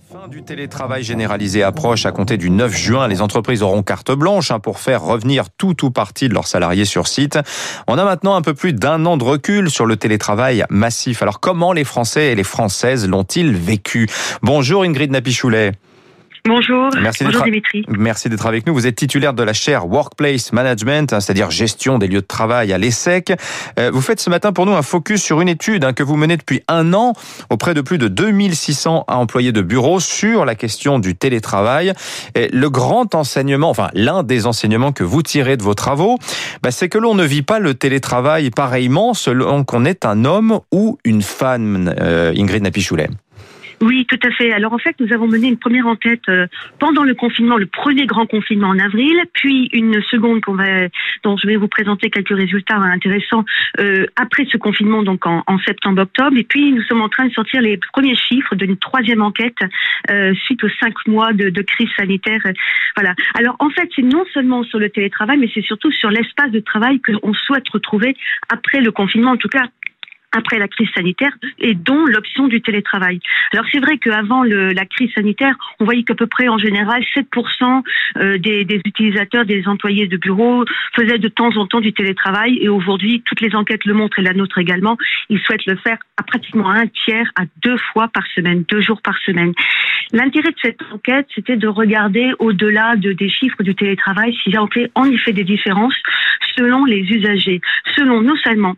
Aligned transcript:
Fin 0.00 0.28
du 0.28 0.42
télétravail 0.42 1.02
généralisé 1.02 1.62
approche 1.62 2.06
à 2.06 2.12
compter 2.12 2.36
du 2.36 2.50
9 2.50 2.74
juin. 2.74 3.08
Les 3.08 3.20
entreprises 3.20 3.62
auront 3.62 3.82
carte 3.82 4.12
blanche 4.12 4.50
hein, 4.50 4.60
pour 4.60 4.78
faire 4.78 5.02
revenir 5.02 5.50
tout 5.50 5.84
ou 5.84 5.90
partie 5.90 6.28
de 6.28 6.34
leurs 6.34 6.46
salariés 6.46 6.84
sur 6.84 7.08
site. 7.08 7.38
On 7.88 7.98
a 7.98 8.04
maintenant 8.04 8.34
un 8.34 8.42
peu 8.42 8.54
plus 8.54 8.72
d'un 8.72 9.04
an 9.06 9.16
de 9.16 9.24
recul 9.24 9.70
sur 9.70 9.86
le 9.86 9.96
télétravail 9.96 10.64
massif. 10.70 11.22
Alors 11.22 11.40
comment 11.40 11.72
les 11.72 11.84
Français 11.84 12.32
et 12.32 12.34
les 12.34 12.44
Françaises 12.44 13.08
l'ont-ils 13.08 13.54
vécu? 13.54 14.08
Bonjour 14.42 14.84
Ingrid 14.84 15.10
Napichoulet. 15.10 15.72
Bonjour. 16.48 16.88
Merci 17.02 17.24
Bonjour 17.24 17.42
d'être 17.42 17.44
Dimitri. 17.44 17.84
Merci 17.88 18.30
d'être 18.30 18.46
avec 18.46 18.66
nous. 18.66 18.72
Vous 18.72 18.86
êtes 18.86 18.96
titulaire 18.96 19.34
de 19.34 19.42
la 19.42 19.52
chaire 19.52 19.86
Workplace 19.86 20.52
Management, 20.54 21.12
hein, 21.12 21.20
c'est-à-dire 21.20 21.50
gestion 21.50 21.98
des 21.98 22.06
lieux 22.06 22.22
de 22.22 22.26
travail 22.26 22.72
à 22.72 22.78
l'ESSEC. 22.78 23.34
Euh, 23.78 23.90
Vous 23.92 24.00
faites 24.00 24.18
ce 24.18 24.30
matin 24.30 24.52
pour 24.52 24.64
nous 24.64 24.72
un 24.72 24.80
focus 24.80 25.22
sur 25.22 25.42
une 25.42 25.48
étude 25.48 25.84
hein, 25.84 25.92
que 25.92 26.02
vous 26.02 26.16
menez 26.16 26.38
depuis 26.38 26.62
un 26.66 26.94
an 26.94 27.12
auprès 27.50 27.74
de 27.74 27.82
plus 27.82 27.98
de 27.98 28.08
2600 28.08 29.04
employés 29.08 29.52
de 29.52 29.60
bureau 29.60 30.00
sur 30.00 30.46
la 30.46 30.54
question 30.54 30.98
du 30.98 31.14
télétravail. 31.14 31.92
Et 32.34 32.48
le 32.48 32.70
grand 32.70 33.14
enseignement, 33.14 33.68
enfin 33.68 33.90
l'un 33.92 34.22
des 34.22 34.46
enseignements 34.46 34.92
que 34.92 35.04
vous 35.04 35.22
tirez 35.22 35.58
de 35.58 35.62
vos 35.62 35.74
travaux, 35.74 36.16
bah, 36.62 36.70
c'est 36.70 36.88
que 36.88 36.96
l'on 36.96 37.14
ne 37.14 37.24
vit 37.24 37.42
pas 37.42 37.58
le 37.58 37.74
télétravail 37.74 38.50
pareillement 38.50 39.12
selon 39.12 39.64
qu'on 39.64 39.84
est 39.84 40.06
un 40.06 40.24
homme 40.24 40.60
ou 40.72 40.98
une 41.04 41.20
femme, 41.20 41.94
euh, 42.00 42.32
Ingrid 42.34 42.62
Napichoulet. 42.62 43.08
Oui, 43.80 44.06
tout 44.06 44.18
à 44.26 44.30
fait. 44.32 44.52
Alors 44.52 44.72
en 44.72 44.78
fait, 44.78 44.96
nous 44.98 45.12
avons 45.12 45.28
mené 45.28 45.48
une 45.48 45.58
première 45.58 45.86
enquête 45.86 46.28
euh, 46.28 46.46
pendant 46.80 47.04
le 47.04 47.14
confinement, 47.14 47.56
le 47.56 47.66
premier 47.66 48.06
grand 48.06 48.26
confinement 48.26 48.68
en 48.68 48.78
avril, 48.78 49.16
puis 49.34 49.68
une 49.72 50.02
seconde 50.02 50.40
qu'on 50.40 50.54
va, 50.54 50.88
dont 51.22 51.36
je 51.36 51.46
vais 51.46 51.56
vous 51.56 51.68
présenter 51.68 52.10
quelques 52.10 52.36
résultats 52.36 52.76
intéressants 52.76 53.44
euh, 53.78 54.06
après 54.16 54.46
ce 54.50 54.56
confinement, 54.56 55.02
donc 55.02 55.26
en, 55.26 55.42
septembre-octobre. 55.64 56.36
Et 56.36 56.44
puis 56.44 56.72
nous 56.72 56.82
sommes 56.82 57.02
en 57.02 57.08
train 57.08 57.26
de 57.26 57.32
sortir 57.32 57.60
les 57.60 57.78
premiers 57.92 58.16
chiffres 58.16 58.56
d'une 58.56 58.76
troisième 58.76 59.22
enquête 59.22 59.58
euh, 60.10 60.34
suite 60.44 60.62
aux 60.64 60.70
cinq 60.80 60.94
mois 61.06 61.32
de, 61.32 61.50
de 61.50 61.62
crise 61.62 61.90
sanitaire. 61.96 62.40
Voilà. 62.96 63.14
Alors 63.34 63.56
en 63.60 63.70
fait, 63.70 63.88
c'est 63.94 64.02
non 64.02 64.24
seulement 64.34 64.64
sur 64.64 64.80
le 64.80 64.90
télétravail, 64.90 65.38
mais 65.38 65.50
c'est 65.54 65.62
surtout 65.62 65.92
sur 65.92 66.10
l'espace 66.10 66.50
de 66.50 66.60
travail 66.60 67.00
que 67.00 67.12
on 67.22 67.32
souhaite 67.32 67.68
retrouver 67.68 68.16
après 68.48 68.80
le 68.80 68.90
confinement, 68.90 69.32
en 69.32 69.36
tout 69.36 69.48
cas 69.48 69.64
après 70.32 70.58
la 70.58 70.68
crise 70.68 70.88
sanitaire 70.94 71.32
et 71.58 71.74
dont 71.74 72.04
l'option 72.06 72.48
du 72.48 72.60
télétravail. 72.60 73.20
Alors 73.52 73.64
c'est 73.72 73.80
vrai 73.80 73.98
qu'avant 73.98 74.42
la 74.42 74.84
crise 74.84 75.12
sanitaire, 75.14 75.54
on 75.80 75.84
voyait 75.84 76.02
qu'à 76.02 76.14
peu 76.14 76.26
près 76.26 76.48
en 76.48 76.58
général 76.58 77.02
7% 77.16 77.82
euh, 78.16 78.38
des, 78.38 78.64
des 78.64 78.80
utilisateurs, 78.84 79.44
des 79.44 79.66
employés 79.66 80.06
de 80.06 80.16
bureau 80.16 80.64
faisaient 80.94 81.18
de 81.18 81.28
temps 81.28 81.56
en 81.56 81.66
temps 81.66 81.80
du 81.80 81.92
télétravail 81.92 82.58
et 82.60 82.68
aujourd'hui, 82.68 83.22
toutes 83.26 83.40
les 83.40 83.54
enquêtes 83.54 83.84
le 83.84 83.94
montrent 83.94 84.18
et 84.18 84.22
la 84.22 84.34
nôtre 84.34 84.58
également, 84.58 84.96
ils 85.28 85.40
souhaitent 85.40 85.66
le 85.66 85.76
faire 85.76 85.98
à 86.16 86.22
pratiquement 86.22 86.70
un 86.70 86.86
tiers 86.86 87.30
à 87.36 87.44
deux 87.62 87.76
fois 87.92 88.08
par 88.08 88.26
semaine, 88.34 88.64
deux 88.68 88.80
jours 88.80 89.00
par 89.02 89.16
semaine. 89.18 89.52
L'intérêt 90.12 90.50
de 90.50 90.58
cette 90.62 90.80
enquête, 90.92 91.26
c'était 91.34 91.56
de 91.56 91.68
regarder 91.68 92.32
au-delà 92.38 92.96
de, 92.96 93.12
des 93.12 93.28
chiffres 93.28 93.62
du 93.62 93.74
télétravail 93.74 94.34
s'il 94.42 94.54
y 94.54 94.56
a 94.56 94.64
en 94.94 95.04
effet 95.04 95.32
des 95.32 95.44
différences 95.44 95.96
selon 96.56 96.84
les 96.84 97.00
usagers, 97.00 97.60
selon 97.96 98.22
non 98.22 98.36
seulement 98.36 98.74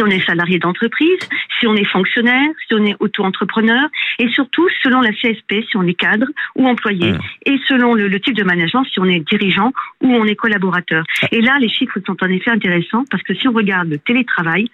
si 0.00 0.04
on 0.04 0.06
est 0.06 0.24
salarié 0.24 0.58
d'entreprise, 0.58 1.18
si 1.58 1.66
on 1.66 1.74
est 1.74 1.84
fonctionnaire, 1.84 2.48
si 2.66 2.74
on 2.74 2.84
est 2.86 2.96
auto-entrepreneur, 3.00 3.88
et 4.18 4.28
surtout 4.28 4.66
selon 4.82 5.02
la 5.02 5.10
CSP, 5.10 5.62
si 5.68 5.76
on 5.76 5.82
est 5.82 5.94
cadre 5.94 6.26
ou 6.56 6.66
employé, 6.66 7.12
Mmh. 7.12 7.18
et 7.46 7.58
selon 7.66 7.94
le, 7.94 8.08
le 8.08 8.20
type 8.20 8.34
de 8.34 8.44
management, 8.44 8.84
si 8.84 9.00
on 9.00 9.04
est 9.04 9.20
dirigeant 9.20 9.72
ou 10.02 10.08
on 10.08 10.24
est 10.24 10.36
collaborateur. 10.36 11.04
Et 11.32 11.40
là, 11.40 11.58
les 11.58 11.68
chiffres 11.68 11.98
sont 12.06 12.16
en 12.22 12.28
effet 12.28 12.50
intéressants 12.50 13.04
parce 13.10 13.22
que 13.22 13.34
si 13.34 13.48
on 13.48 13.52
regarde 13.52 13.88
le 13.88 13.98
télétravail, 13.98 14.66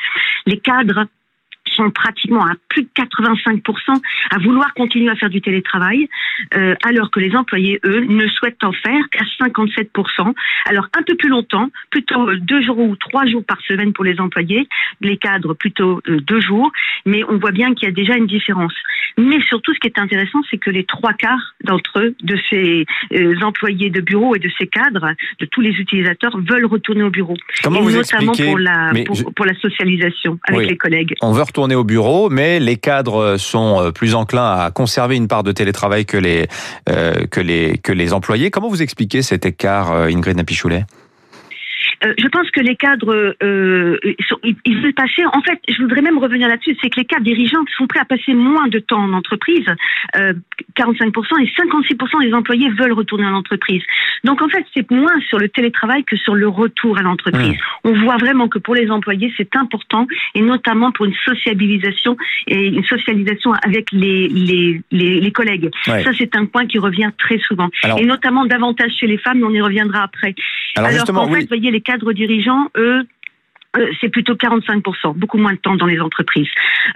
les 0.46 0.58
cadres 0.58 1.06
sont 1.76 1.90
pratiquement 1.90 2.44
à 2.44 2.52
plus 2.68 2.82
de 2.82 2.88
85% 2.96 4.00
à 4.30 4.38
vouloir 4.38 4.74
continuer 4.74 5.10
à 5.10 5.14
faire 5.16 5.30
du 5.30 5.40
télétravail, 5.40 6.08
euh, 6.56 6.74
alors 6.84 7.10
que 7.10 7.20
les 7.20 7.34
employés, 7.36 7.80
eux, 7.84 8.00
ne 8.08 8.26
souhaitent 8.28 8.64
en 8.64 8.72
faire 8.72 9.02
qu'à 9.10 9.24
57%. 9.40 10.34
Alors 10.66 10.88
un 10.98 11.02
peu 11.02 11.14
plus 11.16 11.28
longtemps, 11.28 11.70
plutôt 11.90 12.28
euh, 12.28 12.36
deux 12.38 12.62
jours 12.62 12.78
ou 12.78 12.96
trois 12.96 13.26
jours 13.26 13.44
par 13.44 13.60
semaine 13.62 13.92
pour 13.92 14.04
les 14.04 14.20
employés, 14.20 14.68
les 15.00 15.16
cadres 15.16 15.54
plutôt 15.54 16.00
euh, 16.08 16.20
deux 16.20 16.40
jours, 16.40 16.70
mais 17.04 17.22
on 17.28 17.38
voit 17.38 17.52
bien 17.52 17.74
qu'il 17.74 17.86
y 17.88 17.90
a 17.90 17.94
déjà 17.94 18.16
une 18.16 18.26
différence. 18.26 18.74
Mais 19.18 19.40
surtout, 19.48 19.72
ce 19.74 19.78
qui 19.80 19.86
est 19.88 19.98
intéressant, 19.98 20.40
c'est 20.50 20.58
que 20.58 20.70
les 20.70 20.84
trois 20.84 21.12
quarts 21.14 21.54
d'entre 21.64 22.00
eux, 22.00 22.14
de 22.22 22.36
ces 22.50 22.84
euh, 23.14 23.34
employés 23.42 23.90
de 23.90 24.00
bureau 24.00 24.34
et 24.36 24.38
de 24.38 24.50
ces 24.58 24.66
cadres, 24.66 25.12
de 25.40 25.46
tous 25.46 25.60
les 25.60 25.70
utilisateurs, 25.70 26.36
veulent 26.38 26.66
retourner 26.66 27.02
au 27.02 27.10
bureau. 27.10 27.36
Comment 27.62 27.80
et 27.80 27.82
vous 27.82 27.90
notamment 27.92 28.32
expliquez 28.32 28.50
pour 28.50 28.58
la, 28.58 28.92
Mais 28.92 29.04
pour, 29.04 29.16
je- 29.16 29.24
pour 29.24 29.46
la 29.46 29.54
socialisation 29.54 30.38
avec 30.46 30.60
Oui. 30.60 30.66
les 30.68 30.76
collègues. 30.76 31.14
On 31.22 31.32
veut 31.32 31.42
retourner 31.42 31.65
au 31.74 31.84
bureau, 31.84 32.30
mais 32.30 32.60
les 32.60 32.76
cadres 32.76 33.36
sont 33.36 33.80
euh, 33.80 33.90
plus 33.90 34.14
enclins 34.14 34.58
à 34.58 34.70
conserver 34.70 35.16
une 35.16 35.28
part 35.28 35.42
de 35.42 35.52
télétravail 35.52 36.06
que 36.06 36.16
les 36.16 36.48
euh, 36.88 37.26
que 37.30 37.40
les 37.40 37.78
que 37.78 37.92
les 37.92 38.12
employés. 38.12 38.50
Comment 38.50 38.68
vous 38.68 38.82
expliquez 38.82 39.22
cet 39.22 39.46
écart, 39.46 39.92
euh, 39.92 40.06
Ingrid 40.06 40.36
Napichoulet? 40.36 40.84
Euh, 42.04 42.12
je 42.18 42.28
pense 42.28 42.50
que 42.50 42.60
les 42.60 42.76
cadres, 42.76 43.34
euh, 43.42 43.98
ils, 44.04 44.24
sont- 44.26 44.38
ils- 44.44 44.56
ils 44.64 44.80
veulent 44.82 44.92
passer. 44.94 45.24
En 45.32 45.40
fait, 45.42 45.58
je 45.68 45.80
voudrais 45.82 46.02
même 46.02 46.18
revenir 46.18 46.48
là-dessus. 46.48 46.76
C'est 46.82 46.90
que 46.90 47.00
les 47.00 47.04
cadres 47.06 47.24
dirigeants 47.24 47.64
sont 47.76 47.86
prêts 47.86 48.00
à 48.00 48.04
passer 48.04 48.34
moins 48.34 48.68
de 48.68 48.78
temps 48.78 49.02
en 49.02 49.12
entreprise, 49.12 49.64
euh, 50.16 50.32
45%, 50.74 51.38
et 51.42 51.50
56% 51.56 52.20
des 52.20 52.32
employés 52.34 52.68
veulent 52.70 52.92
retourner 52.92 53.24
en 53.26 53.34
entreprise. 53.34 53.82
Donc 54.24 54.42
en 54.42 54.48
fait, 54.48 54.64
c'est 54.74 54.90
moins 54.90 55.18
sur 55.28 55.38
le 55.38 55.48
télétravail 55.48 56.04
que 56.04 56.16
sur 56.16 56.34
le 56.34 56.48
retour 56.48 56.98
à 56.98 57.02
l'entreprise. 57.02 57.56
On 57.84 57.92
voit 58.04 58.16
vraiment 58.16 58.48
que 58.48 58.58
pour 58.58 58.74
les 58.74 58.90
employés, 58.90 59.32
c'est 59.36 59.54
important, 59.56 60.06
et 60.34 60.42
notamment 60.42 60.92
pour 60.92 61.06
une 61.06 61.14
sociabilisation 61.24 62.16
et 62.46 62.66
une 62.68 62.84
socialisation 62.84 63.52
avec 63.64 63.90
les 63.92 64.28
les, 64.28 64.80
les, 64.90 65.20
les 65.20 65.32
collègues. 65.32 65.70
Ouais. 65.86 66.02
Ça, 66.04 66.10
c'est 66.16 66.34
un 66.36 66.46
point 66.46 66.66
qui 66.66 66.78
revient 66.78 67.10
très 67.18 67.38
souvent, 67.38 67.68
Alors- 67.82 67.98
et 67.98 68.04
notamment 68.04 68.44
davantage 68.44 68.92
chez 68.98 69.06
les 69.06 69.18
femmes. 69.18 69.38
Mais 69.38 69.44
on 69.44 69.50
y 69.50 69.60
reviendra 69.60 70.02
après. 70.02 70.34
Alors, 70.76 70.90
justement, 70.90 71.26
fait, 71.28 71.32
oui. 71.40 71.46
voyez, 71.48 71.70
les 71.70 71.80
cadres 71.86 72.12
dirigeants, 72.12 72.68
eux, 72.76 73.06
euh, 73.76 73.90
c'est 74.00 74.08
plutôt 74.08 74.34
45%, 74.34 75.14
beaucoup 75.14 75.38
moins 75.38 75.52
de 75.52 75.58
temps 75.58 75.76
dans 75.76 75.86
les 75.86 76.00
entreprises. 76.00 76.48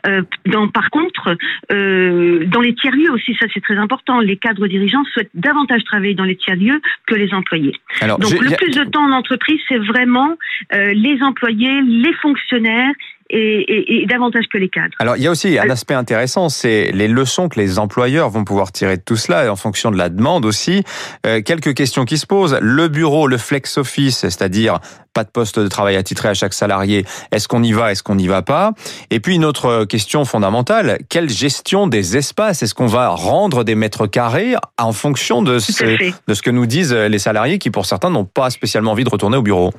Euh, 0.06 0.22
dans, 0.46 0.68
par 0.68 0.90
contre, 0.90 1.36
euh, 1.72 2.44
dans 2.46 2.60
les 2.60 2.74
tiers-lieux 2.74 3.10
aussi, 3.12 3.36
ça 3.38 3.46
c'est 3.52 3.62
très 3.62 3.76
important, 3.76 4.20
les 4.20 4.36
cadres 4.36 4.66
dirigeants 4.66 5.04
souhaitent 5.12 5.30
davantage 5.34 5.84
travailler 5.84 6.14
dans 6.14 6.24
les 6.24 6.36
tiers-lieux 6.36 6.80
que 7.06 7.14
les 7.14 7.32
employés. 7.34 7.74
Alors, 8.00 8.18
Donc 8.18 8.32
le 8.32 8.56
plus 8.56 8.70
de 8.70 8.84
temps 8.84 9.04
en 9.04 9.12
entreprise, 9.12 9.60
c'est 9.68 9.78
vraiment 9.78 10.36
euh, 10.74 10.92
les 10.94 11.22
employés, 11.22 11.82
les 11.82 12.14
fonctionnaires 12.14 12.94
et, 13.30 13.60
et- 13.60 14.02
et 14.02 14.06
davantage 14.06 14.44
que 14.52 14.58
les 14.58 14.68
cadres. 14.68 14.94
alors, 14.98 15.16
il 15.16 15.22
y 15.22 15.26
a 15.26 15.30
aussi 15.30 15.58
un 15.58 15.68
Euh, 15.68 15.72
aspect 15.72 15.94
intéressant, 15.94 16.48
c'est 16.48 16.90
les 16.92 17.08
leçons 17.08 17.48
que 17.48 17.58
les 17.60 17.78
employeurs 17.78 18.28
vont 18.30 18.44
pouvoir 18.44 18.72
tirer 18.72 18.96
de 18.96 19.02
tout 19.02 19.16
cela, 19.16 19.44
et 19.44 19.48
en 19.48 19.56
fonction 19.56 19.90
de 19.90 19.96
la 19.96 20.08
demande 20.08 20.44
aussi. 20.44 20.82
Euh, 21.26 21.40
quelques 21.42 21.74
questions 21.74 22.04
qui 22.04 22.18
se 22.18 22.26
posent. 22.26 22.58
Le 22.60 22.88
bureau, 22.88 23.26
le 23.26 23.38
flex 23.38 23.78
office, 23.78 24.18
c'est-à-dire 24.20 24.80
pas 25.14 25.24
de 25.24 25.30
poste 25.30 25.58
de 25.58 25.66
travail 25.68 25.96
attitré 25.96 26.28
à 26.28 26.34
chaque 26.34 26.54
salarié. 26.54 27.04
Est-ce 27.32 27.48
qu'on 27.48 27.62
y 27.62 27.72
va, 27.72 27.90
est-ce 27.92 28.02
qu'on 28.02 28.14
n'y 28.14 28.28
va 28.28 28.42
pas? 28.42 28.72
Et 29.10 29.18
puis 29.20 29.34
une 29.34 29.44
autre 29.44 29.84
question 29.84 30.24
fondamentale 30.24 30.98
quelle 31.08 31.28
gestion 31.28 31.86
des 31.88 32.16
espaces 32.16 32.62
Est-ce 32.62 32.74
qu'on 32.74 32.86
va 32.86 33.08
rendre 33.08 33.64
des 33.64 33.74
mètres 33.74 34.06
carrés 34.06 34.54
en 34.78 34.92
fonction 34.92 35.42
de 35.42 35.58
ce 35.58 36.42
que 36.42 36.50
nous 36.50 36.66
disent 36.66 36.92
les 36.94 37.18
salariés 37.18 37.58
qui, 37.58 37.70
pour 37.70 37.86
certains, 37.86 38.10
n'ont 38.10 38.24
pas 38.24 38.50
spécialement 38.50 38.92
envie 38.92 39.04
de 39.04 39.10
retourner 39.10 39.36
au 39.36 39.42
bureau? 39.42 39.72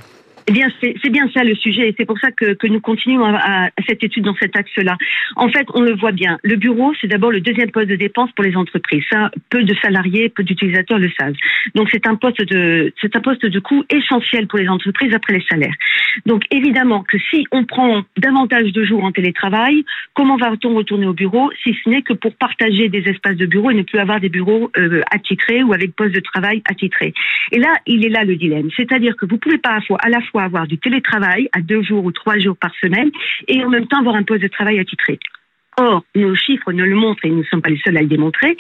Eh 0.48 0.52
bien, 0.54 0.68
c'est 0.82 1.10
bien 1.10 1.30
ça 1.34 1.44
le 1.44 1.56
sujet, 1.56 1.90
et 1.90 1.96
c'est 1.98 2.06
pour 2.06 2.18
ça 2.20 2.32
que, 2.32 2.54
que 2.54 2.68
nous 2.68 2.82
continuons 2.82 3.24
à, 3.24 3.66
à- 3.66 3.70
cette 3.88 4.04
étude 4.04 4.24
dans 4.24 4.36
cet 4.36 4.56
axe-là. 4.56 4.98
En 5.36 5.50
fait, 5.50 5.66
on 5.74 5.82
le 5.82 5.96
voit 5.96 6.12
bien. 6.12 6.38
Le 6.44 6.56
bureau, 6.56 6.94
c'est 7.00 7.08
d'abord 7.08 7.32
le 7.32 7.42
deuxième 7.42 7.72
poste 7.72 7.88
de 7.90 7.96
dépense 7.96 8.32
pour 8.34 8.44
les 8.44 8.56
entreprises. 8.56 9.04
Ça, 9.12 9.32
peu 9.50 9.64
de 9.64 9.76
salariés, 9.82 10.30
peu 10.30 10.44
d'utilisateurs 10.44 10.98
le 11.00 11.10
savent. 11.20 11.36
Donc, 11.76 11.90
c'est 11.92 12.08
un 12.08 12.16
poste 12.16 12.42
de, 12.42 12.92
c'est 13.02 13.16
un 13.16 13.22
poste 13.22 13.46
de 13.46 13.60
coût 13.60 13.84
essentiel 13.90 14.48
pour 14.48 14.60
les 14.60 14.68
entreprises 14.68 15.14
après 15.14 15.34
les 15.34 15.46
salaires. 15.50 15.74
Donc, 16.26 16.44
évidemment 16.52 17.04
que 17.04 17.18
si 17.30 17.46
on 17.52 17.64
prend 17.66 18.04
davantage 18.18 18.72
de 18.72 18.84
jours 18.84 19.04
en 19.04 19.12
télétravail, 19.12 19.84
comment 20.14 20.38
va-t-on 20.38 20.74
retourner 20.74 21.06
au 21.06 21.14
bureau 21.14 21.52
si 21.64 21.76
ce 21.84 21.90
n'est 21.90 22.02
que 22.02 22.14
pour 22.14 22.36
partager 22.36 22.90
des 22.90 23.04
espaces 23.10 23.38
de 23.38 23.46
bureau 23.46 23.72
et 23.72 23.76
ne 23.76 23.84
plus 23.84 24.00
avoir 24.00 24.20
des 24.20 24.30
bureaux 24.30 24.72
euh, 24.78 25.02
attitrés 25.12 25.64
ou 25.64 25.74
avec 25.74 25.96
poste 25.96 26.16
de 26.16 26.20
travail 26.20 26.62
attitrés? 26.70 27.14
Et 27.52 27.60
là, 27.60 27.74
il 27.86 28.06
est 28.06 28.10
là 28.10 28.24
le 28.24 28.36
dilemme. 28.36 28.70
C'est-à-dire 28.76 29.16
que 29.16 29.26
vous 29.26 29.38
pouvez 29.38 29.58
pas 29.58 29.78
à 30.00 30.10
la 30.10 30.22
fois, 30.22 30.31
fois 30.32 30.44
avoir 30.44 30.68
du 30.68 30.78
télétravail 30.78 31.50
à 31.52 31.62
deux 31.62 31.84
jours 31.84 32.06
ou 32.06 32.12
trois 32.12 32.40
jours 32.40 32.58
par 32.58 32.74
semaine 32.76 33.12
et 33.48 33.64
en 33.64 33.70
même 33.70 33.88
temps 33.88 34.00
avoir 34.00 34.16
un 34.16 34.24
poste 34.24 34.42
de 34.42 34.48
travail 34.48 34.80
attitré. 34.80 35.20
Or, 35.78 36.04
nos 36.16 36.36
chiffres 36.36 36.72
ne 36.74 36.84
le 36.84 36.96
montrent 36.96 37.26
et 37.26 37.30
nous 37.30 37.40
ne 37.40 37.44
sommes 37.44 37.62
pas 37.62 37.70
les 37.70 37.80
seuls 37.84 37.98
à 37.98 38.02
le 38.02 38.08
démontrer 38.08 38.58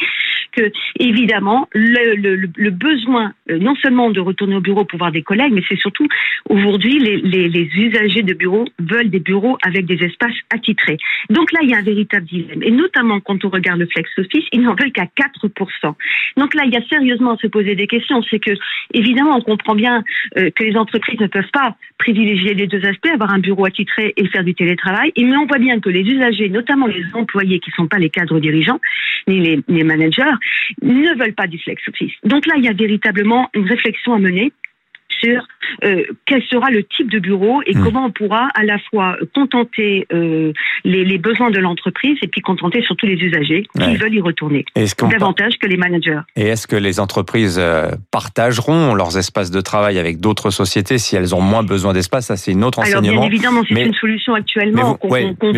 que 0.51 0.71
évidemment 0.99 1.67
le, 1.73 2.69
besoin 2.69 3.33
euh, 3.49 3.57
non 3.59 3.75
seulement 3.75 4.09
de 4.09 4.19
retourner 4.19 4.55
au 4.55 4.61
bureau 4.61 4.85
pour 4.85 4.99
voir 4.99 5.11
des 5.11 5.21
collègues, 5.21 5.53
mais 5.53 5.63
c'est 5.67 5.77
surtout 5.77 6.07
aujourd'hui 6.49 6.99
les, 6.99 7.69
usagers 7.75 8.23
de 8.23 8.33
bureaux 8.33 8.65
veulent 8.79 9.09
des 9.09 9.19
bureaux 9.19 9.57
avec 9.63 9.85
des 9.85 10.03
espaces 10.03 10.35
attitrés. 10.53 10.97
Donc 11.29 11.51
là, 11.51 11.59
il 11.63 11.69
y 11.69 11.73
a 11.73 11.77
un 11.77 11.83
véritable 11.83 12.25
dilemme. 12.25 12.63
Et 12.63 12.71
notamment 12.71 13.19
quand 13.19 13.43
on 13.45 13.49
regarde 13.49 13.79
le 13.79 13.87
flex 13.87 14.09
office, 14.17 14.45
ils 14.51 14.61
n'en 14.61 14.75
veulent 14.75 14.91
qu'à 14.91 15.05
4%. 15.05 15.93
Donc 16.37 16.53
là, 16.53 16.63
il 16.65 16.73
y 16.73 16.77
a 16.77 16.81
sérieusement 16.87 17.33
à 17.33 17.37
se 17.37 17.47
poser 17.47 17.75
des 17.75 17.87
questions. 17.87 18.21
C'est 18.29 18.39
que 18.39 18.51
évidemment, 18.93 19.37
on 19.37 19.41
comprend 19.41 19.75
bien 19.75 20.03
euh, 20.37 20.49
que 20.51 20.63
les 20.63 20.75
entreprises 20.75 21.19
ne 21.19 21.27
peuvent 21.27 21.51
pas 21.53 21.75
privilégier 21.97 22.53
les 22.53 22.67
deux 22.67 22.83
aspects, 22.85 23.09
avoir 23.13 23.33
un 23.33 23.39
bureau 23.39 23.65
attitré 23.65 24.13
et 24.17 24.27
faire 24.27 24.43
du 24.43 24.53
télétravail. 24.53 25.11
Et 25.15 25.23
mais 25.23 25.37
on 25.37 25.45
voit 25.45 25.59
bien 25.59 25.79
que 25.79 25.89
les 25.89 26.01
usagers, 26.01 26.49
notamment 26.49 26.87
les 26.87 27.05
employés 27.13 27.59
qui 27.59 27.69
ne 27.69 27.75
sont 27.75 27.87
pas 27.87 27.99
les 27.99 28.09
cadres 28.09 28.39
dirigeants 28.39 28.79
ni 29.27 29.61
les 29.67 29.83
managers, 29.83 30.33
ne 30.81 31.17
veulent 31.17 31.33
pas 31.33 31.47
du 31.47 31.59
flex 31.59 31.81
office. 31.87 32.13
Donc 32.23 32.45
là, 32.45 32.55
il 32.57 32.63
y 32.63 32.69
a 32.69 32.73
véritablement 32.73 33.49
une 33.53 33.67
réflexion 33.67 34.13
à 34.13 34.19
mener 34.19 34.51
sur 35.19 35.45
euh, 35.83 36.03
quel 36.25 36.41
sera 36.43 36.69
le 36.69 36.83
type 36.83 37.09
de 37.09 37.19
bureau 37.19 37.61
et 37.65 37.75
hmm. 37.75 37.83
comment 37.83 38.05
on 38.05 38.11
pourra 38.11 38.49
à 38.55 38.63
la 38.63 38.77
fois 38.79 39.17
contenter 39.35 40.07
euh, 40.13 40.51
les, 40.83 41.05
les, 41.05 41.17
besoins 41.17 41.51
de 41.51 41.59
l'entreprise 41.59 42.17
et 42.21 42.27
puis 42.27 42.41
contenter 42.41 42.81
surtout 42.81 43.05
les 43.05 43.15
usagers 43.15 43.67
qui 43.77 43.95
veulent 43.95 44.13
y 44.13 44.21
retourner 44.21 44.65
davantage 45.11 45.57
que 45.59 45.67
les 45.67 45.77
managers. 45.77 46.21
Et 46.35 46.47
est-ce 46.47 46.67
que 46.67 46.75
les 46.75 46.99
entreprises 46.99 47.59
euh, 47.59 47.91
partageront 48.11 48.95
leurs 48.95 49.17
espaces 49.17 49.51
de 49.51 49.61
travail 49.61 49.99
avec 49.99 50.19
d'autres 50.19 50.49
sociétés 50.49 50.97
si 50.97 51.15
elles 51.15 51.35
ont 51.35 51.41
moins 51.41 51.63
besoin 51.63 51.93
d'espace? 51.93 52.27
Ça, 52.27 52.37
c'est 52.37 52.51
une 52.51 52.63
autre 52.63 52.79
Alors, 52.79 52.99
enseignement. 52.99 53.21
Bien 53.21 53.29
évidemment, 53.29 53.61
c'est 53.67 53.83
une 53.83 53.93
solution 53.93 54.33
actuellement 54.33 54.95
qu'on 54.95 55.09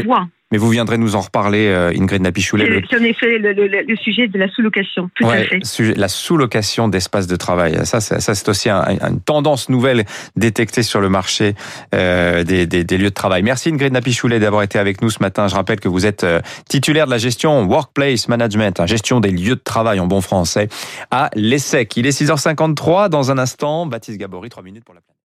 voit. 0.04 0.28
Mais 0.54 0.60
vous 0.60 0.70
viendrez 0.70 1.00
nous 1.00 1.16
en 1.16 1.22
reparler, 1.22 1.66
euh, 1.66 1.92
Ingrid 2.00 2.22
Napichoulet. 2.22 2.84
C'est 2.88 3.00
en 3.00 3.04
effet 3.04 3.40
le, 3.40 3.54
le, 3.54 3.68
le, 3.68 3.96
sujet 3.96 4.28
de 4.28 4.38
la 4.38 4.48
sous-location, 4.48 5.10
tout 5.16 5.26
à 5.28 5.38
fait. 5.38 5.60
la 5.98 6.08
sous-location 6.08 6.88
d'espaces 6.90 7.26
de 7.26 7.36
travail. 7.36 7.84
Ça, 7.86 8.00
ça, 8.00 8.20
c'est 8.20 8.50
aussi 8.50 8.70
un, 8.70 8.84
une 9.02 9.20
tendance 9.20 9.68
nouvelle 9.70 10.06
détectée 10.36 10.84
sur 10.84 11.02
le 11.02 11.10
marché 11.10 11.56
euh, 11.96 12.44
des, 12.44 12.68
des, 12.68 12.84
des, 12.84 12.98
lieux 13.00 13.10
de 13.10 13.16
travail. 13.16 13.42
Merci 13.42 13.70
Ingrid 13.70 13.94
Napichoulet 13.94 14.40
d'avoir 14.40 14.62
été 14.62 14.78
avec 14.78 15.02
nous 15.02 15.10
ce 15.10 15.24
matin. 15.24 15.48
Je 15.48 15.56
rappelle 15.56 15.80
que 15.80 15.90
vous 15.90 16.06
êtes 16.06 16.24
euh, 16.24 16.40
titulaire 16.70 17.08
de 17.08 17.12
la 17.12 17.18
gestion 17.18 17.64
Workplace 17.64 18.28
Management, 18.28 18.80
hein, 18.80 18.86
gestion 18.86 19.22
des 19.22 19.32
lieux 19.32 19.56
de 19.56 19.64
travail 19.64 20.00
en 20.00 20.06
bon 20.06 20.22
français, 20.22 20.68
à 21.10 21.32
l'ESSEC. 21.34 21.98
Il 21.98 22.06
est 22.06 22.22
6h53. 22.22 23.10
Dans 23.10 23.32
un 23.32 23.40
instant, 23.40 23.88
Baptiste 23.88 24.20
Gabory, 24.20 24.50
3 24.50 24.62
minutes 24.62 24.86
pour 24.86 24.94
la 24.94 25.02